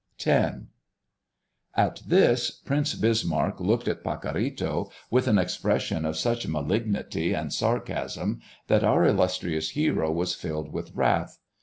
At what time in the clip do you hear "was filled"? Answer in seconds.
10.11-10.73